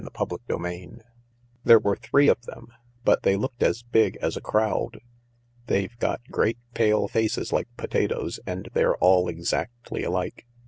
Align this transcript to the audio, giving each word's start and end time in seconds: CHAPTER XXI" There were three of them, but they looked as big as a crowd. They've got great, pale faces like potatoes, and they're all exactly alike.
CHAPTER 0.17 0.37
XXI" 0.49 1.01
There 1.63 1.77
were 1.77 1.95
three 1.95 2.27
of 2.27 2.41
them, 2.47 2.69
but 3.05 3.21
they 3.21 3.35
looked 3.35 3.61
as 3.61 3.83
big 3.83 4.17
as 4.19 4.35
a 4.35 4.41
crowd. 4.41 4.99
They've 5.67 5.95
got 5.99 6.21
great, 6.31 6.57
pale 6.73 7.07
faces 7.07 7.53
like 7.53 7.67
potatoes, 7.77 8.39
and 8.47 8.67
they're 8.73 8.95
all 8.95 9.27
exactly 9.29 10.03
alike. 10.03 10.47